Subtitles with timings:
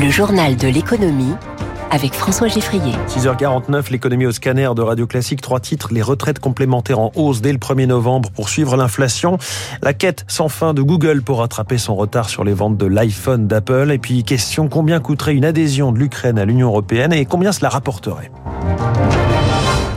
[0.00, 1.34] Le journal de l'économie
[1.90, 2.92] avec François Geffrier.
[3.08, 5.40] 6h49, l'économie au scanner de Radio Classique.
[5.40, 9.38] Trois titres, les retraites complémentaires en hausse dès le 1er novembre pour suivre l'inflation.
[9.82, 13.48] La quête sans fin de Google pour rattraper son retard sur les ventes de l'iPhone
[13.48, 13.90] d'Apple.
[13.90, 17.68] Et puis question, combien coûterait une adhésion de l'Ukraine à l'Union Européenne et combien cela
[17.68, 18.30] rapporterait?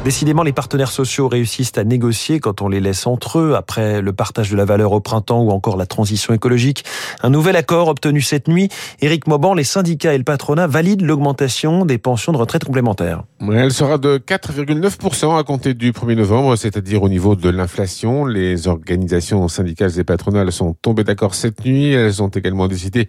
[0.03, 4.13] Décidément, les partenaires sociaux réussissent à négocier quand on les laisse entre eux, après le
[4.13, 6.83] partage de la valeur au printemps ou encore la transition écologique.
[7.21, 8.69] Un nouvel accord obtenu cette nuit.
[9.01, 13.25] Éric Mauban, les syndicats et le patronat valident l'augmentation des pensions de retraite complémentaires.
[13.41, 18.25] Elle sera de 4,9% à compter du 1er novembre, c'est-à-dire au niveau de l'inflation.
[18.25, 21.91] Les organisations syndicales et patronales sont tombées d'accord cette nuit.
[21.91, 23.07] Elles ont également décidé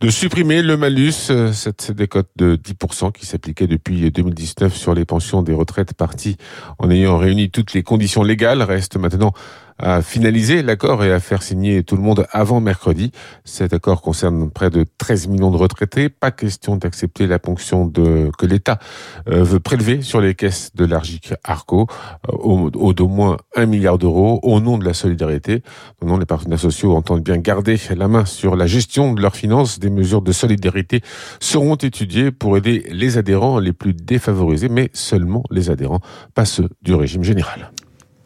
[0.00, 5.42] de supprimer le malus, cette décote de 10% qui s'appliquait depuis 2019 sur les pensions
[5.42, 6.29] des retraites parties
[6.78, 8.62] en ayant réuni toutes les conditions légales.
[8.62, 9.32] Reste maintenant
[9.82, 13.12] à finaliser l'accord et à faire signer tout le monde avant mercredi.
[13.44, 16.08] Cet accord concerne près de 13 millions de retraités.
[16.08, 18.78] Pas question d'accepter la ponction que l'État
[19.28, 21.86] euh, veut prélever sur les caisses de l'Argic Arco
[22.28, 25.62] euh, au, d'au moins 1 milliard d'euros au nom de la solidarité.
[26.04, 29.78] Non, les partenaires sociaux entendent bien garder la main sur la gestion de leurs finances.
[29.78, 31.00] Des mesures de solidarité
[31.40, 36.00] seront étudiées pour aider les adhérents les plus défavorisés, mais seulement les adhérents,
[36.34, 37.72] pas ceux du régime général.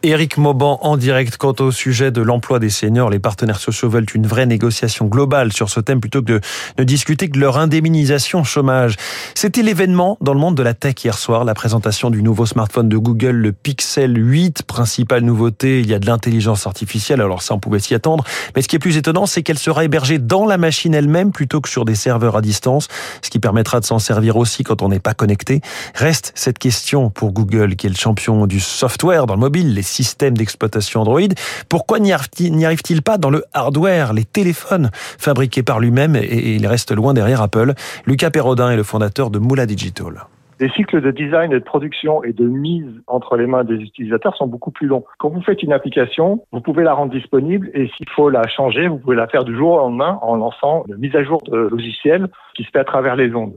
[0.04, 3.08] Éric Mauban en direct quant au sujet de l'emploi des seniors.
[3.08, 6.40] Les partenaires sociaux veulent une vraie négociation globale sur ce thème plutôt que de
[6.76, 8.96] ne discuter que de leur indemnisation chômage.
[9.34, 12.90] C'était l'événement dans le monde de la tech hier soir, la présentation du nouveau smartphone
[12.90, 14.64] de Google, le Pixel 8.
[14.64, 18.24] Principale nouveauté, il y a de l'intelligence artificielle, alors ça on pouvait s'y attendre.
[18.54, 21.62] Mais ce qui est plus étonnant, c'est qu'elle sera hébergée dans la machine elle-même plutôt
[21.62, 22.88] que sur des serveurs à distance,
[23.22, 25.62] ce qui permettra de s'en servir aussi quand on n'est pas connecté.
[25.94, 30.36] Reste cette question pour Google, qui est le champion du software dans le mobile, système
[30.36, 31.20] d'exploitation Android.
[31.68, 36.92] Pourquoi n'y arrive-t-il pas dans le hardware, les téléphones fabriqués par lui-même et il reste
[36.92, 37.72] loin derrière Apple?
[38.06, 40.26] Lucas Perrodin est le fondateur de Moula Digital.
[40.60, 44.36] Les cycles de design et de production et de mise entre les mains des utilisateurs
[44.36, 45.04] sont beaucoup plus longs.
[45.18, 48.86] Quand vous faites une application, vous pouvez la rendre disponible et s'il faut la changer,
[48.86, 51.56] vous pouvez la faire du jour au lendemain en lançant une mise à jour de
[51.56, 53.54] logiciel qui se fait à travers les ondes.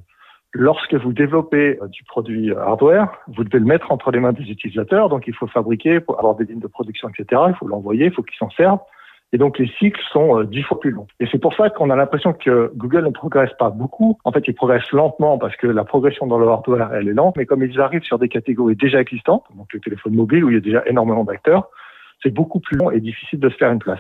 [0.54, 4.32] Lorsque vous développez euh, du produit euh, hardware, vous devez le mettre entre les mains
[4.32, 5.10] des utilisateurs.
[5.10, 7.42] Donc, il faut fabriquer, pour avoir des lignes de production, etc.
[7.50, 8.80] Il faut l'envoyer, il faut qu'ils s'en servent.
[9.34, 11.08] Et donc, les cycles sont euh, dix fois plus longs.
[11.20, 14.18] Et c'est pour ça qu'on a l'impression que Google ne progresse pas beaucoup.
[14.24, 17.36] En fait, il progresse lentement parce que la progression dans le hardware, elle est lente.
[17.36, 20.54] Mais comme ils arrivent sur des catégories déjà existantes, donc le téléphone mobile où il
[20.54, 21.70] y a déjà énormément d'acteurs,
[22.24, 24.00] c'est beaucoup plus long et difficile de se faire une place.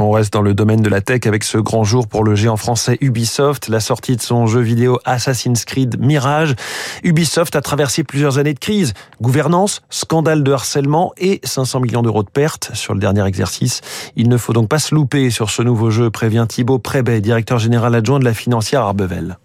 [0.00, 2.56] On reste dans le domaine de la tech avec ce grand jour pour le géant
[2.56, 6.54] français Ubisoft, la sortie de son jeu vidéo Assassin's Creed Mirage.
[7.02, 12.22] Ubisoft a traversé plusieurs années de crise, gouvernance, scandale de harcèlement et 500 millions d'euros
[12.22, 13.80] de pertes sur le dernier exercice.
[14.14, 17.58] Il ne faut donc pas se louper sur ce nouveau jeu, prévient Thibaut Prébet, directeur
[17.58, 19.36] général adjoint de la financière Arbevel.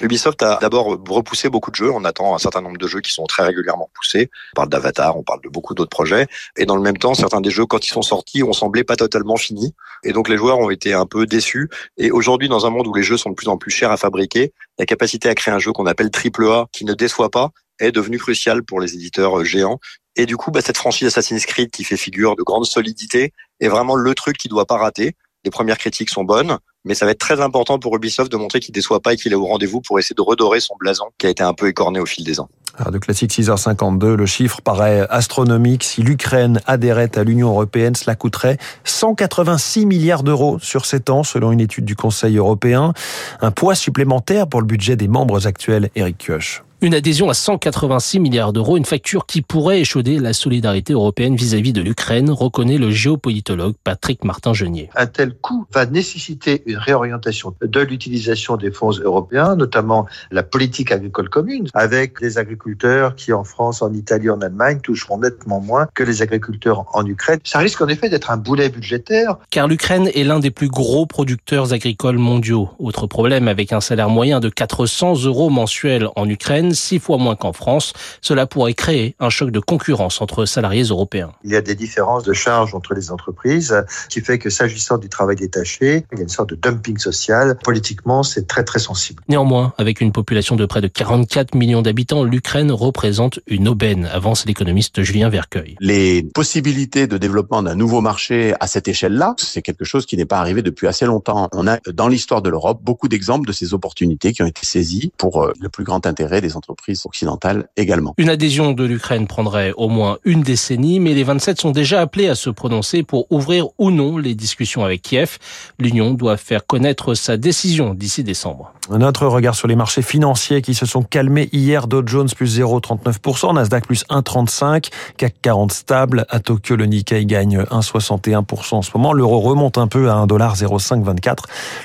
[0.00, 1.90] Ubisoft a d'abord repoussé beaucoup de jeux.
[1.90, 4.30] On attend un certain nombre de jeux qui sont très régulièrement poussés.
[4.54, 6.26] On parle d'Avatar, on parle de beaucoup d'autres projets.
[6.56, 8.96] Et dans le même temps, certains des jeux, quand ils sont sortis, ont semblé pas
[8.96, 9.74] totalement finis.
[10.04, 11.68] Et donc les joueurs ont été un peu déçus.
[11.96, 13.96] Et aujourd'hui, dans un monde où les jeux sont de plus en plus chers à
[13.96, 17.50] fabriquer, la capacité à créer un jeu qu'on appelle triple A, qui ne déçoit pas,
[17.80, 19.78] est devenue cruciale pour les éditeurs géants.
[20.16, 23.68] Et du coup, bah, cette franchise Assassin's Creed qui fait figure de grande solidité est
[23.68, 25.14] vraiment le truc qui doit pas rater.
[25.48, 28.60] Les premières critiques sont bonnes, mais ça va être très important pour Ubisoft de montrer
[28.60, 31.24] qu'il déçoit pas et qu'il est au rendez-vous pour essayer de redorer son blason qui
[31.24, 32.50] a été un peu écorné au fil des ans.
[32.76, 35.84] Alors de classique 6h52, le chiffre paraît astronomique.
[35.84, 41.50] Si l'Ukraine adhérait à l'Union européenne, cela coûterait 186 milliards d'euros sur 7 ans, selon
[41.50, 42.92] une étude du Conseil européen.
[43.40, 46.62] Un poids supplémentaire pour le budget des membres actuels, Eric Kioch.
[46.80, 51.72] Une adhésion à 186 milliards d'euros, une facture qui pourrait échauder la solidarité européenne vis-à-vis
[51.72, 54.88] de l'Ukraine, reconnaît le géopolitologue Patrick Martin-Genier.
[54.94, 60.92] Un tel coût va nécessiter une réorientation de l'utilisation des fonds européens, notamment la politique
[60.92, 65.88] agricole commune, avec les agriculteurs qui en France, en Italie, en Allemagne toucheront nettement moins
[65.96, 67.40] que les agriculteurs en Ukraine.
[67.42, 69.36] Ça risque en effet d'être un boulet budgétaire.
[69.50, 72.70] Car l'Ukraine est l'un des plus gros producteurs agricoles mondiaux.
[72.78, 77.36] Autre problème, avec un salaire moyen de 400 euros mensuels en Ukraine, six fois moins
[77.36, 77.92] qu'en France.
[78.20, 81.32] Cela pourrait créer un choc de concurrence entre salariés européens.
[81.44, 83.74] Il y a des différences de charges entre les entreprises,
[84.08, 87.56] qui fait que s'agissant du travail détaché, il y a une sorte de dumping social.
[87.62, 89.22] Politiquement, c'est très très sensible.
[89.28, 94.46] Néanmoins, avec une population de près de 44 millions d'habitants, l'Ukraine représente une aubaine, avance
[94.46, 95.76] l'économiste Julien Vercueil.
[95.80, 100.24] Les possibilités de développement d'un nouveau marché à cette échelle-là, c'est quelque chose qui n'est
[100.24, 101.48] pas arrivé depuis assez longtemps.
[101.52, 105.12] On a dans l'histoire de l'Europe beaucoup d'exemples de ces opportunités qui ont été saisies
[105.16, 106.57] pour euh, le plus grand intérêt des entreprises
[107.04, 108.14] occidentales également.
[108.18, 112.28] Une adhésion de l'Ukraine prendrait au moins une décennie, mais les 27 sont déjà appelés
[112.28, 115.38] à se prononcer pour ouvrir ou non les discussions avec Kiev.
[115.78, 118.72] L'Union doit faire connaître sa décision d'ici décembre.
[118.90, 121.86] Un autre regard sur les marchés financiers qui se sont calmés hier.
[121.86, 126.26] Dow Jones plus 0,39%, Nasdaq plus 1,35%, CAC 40 stable.
[126.30, 129.12] À Tokyo, le Nikkei gagne 1,61% en ce moment.
[129.12, 131.36] L'euro remonte un peu à 1,0524.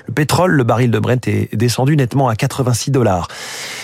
[0.07, 3.27] Le pétrole, le baril de Brent est descendu nettement à 86 dollars.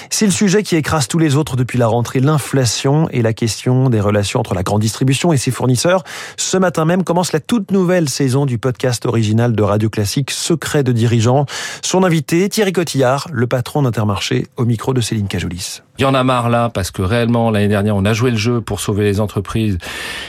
[0.10, 3.90] C'est le sujet qui écrase tous les autres depuis la rentrée, l'inflation et la question
[3.90, 6.06] des relations entre la grande distribution et ses fournisseurs.
[6.38, 10.84] Ce matin même commence la toute nouvelle saison du podcast original de Radio Classique Secret
[10.84, 11.46] de dirigeants.
[11.84, 15.82] Son invité, Thierry Cotillard, le patron d'Intermarché, au micro de Céline Cajolis.
[16.00, 18.38] Il y en a marre là parce que réellement l'année dernière on a joué le
[18.38, 19.78] jeu pour sauver les entreprises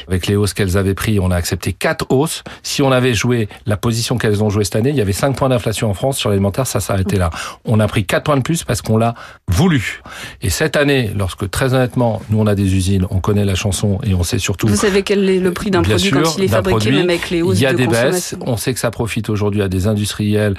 [0.09, 1.21] avec les hausses qu'elles avaient pris.
[1.21, 2.43] On a accepté quatre hausses.
[2.65, 5.37] Si on avait joué la position qu'elles ont joué cette année, il y avait 5
[5.37, 7.31] points d'inflation en France sur l'alimentaire, ça s'arrêtait là.
[7.65, 9.15] On a pris 4 points de plus parce qu'on l'a
[9.47, 10.03] voulu.
[10.43, 14.01] Et cette année, lorsque très honnêtement, nous on a des usines, on connaît la chanson
[14.03, 14.67] et on sait surtout.
[14.67, 17.11] Vous savez quel est le prix d'un produit sûr, quand il est fabriqué, produit, même
[17.11, 18.35] avec les hausses Il y a de des baisses.
[18.41, 20.57] On sait que ça profite aujourd'hui à des industriels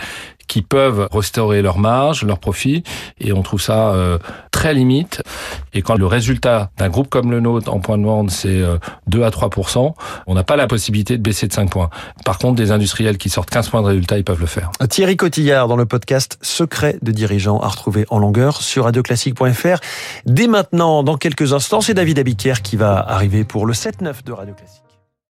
[0.51, 2.83] qui peuvent restaurer leurs marges, leurs profits,
[3.21, 4.17] et on trouve ça euh,
[4.51, 5.23] très limite.
[5.73, 8.77] Et quand le résultat d'un groupe comme le nôtre en point de vente, c'est euh,
[9.07, 9.93] 2 à 3%
[10.27, 11.89] on n'a pas la possibilité de baisser de 5 points.
[12.25, 14.71] Par contre, des industriels qui sortent 15 points de résultat, ils peuvent le faire.
[14.89, 19.79] Thierry Cotillard dans le podcast Secret de dirigeants à retrouver en longueur sur radioclassique.fr.
[20.25, 24.31] Dès maintenant, dans quelques instants, c'est David Abiquière qui va arriver pour le 7-9 de
[24.33, 24.90] Radio Classique.